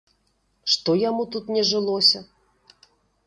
[0.75, 2.19] Што яму тут не жылося?